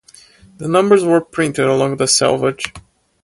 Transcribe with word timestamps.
The 0.57 0.67
numbers 0.67 1.03
were 1.05 1.21
printed 1.21 1.67
along 1.67 1.97
the 1.97 2.07
selvage. 2.07 2.73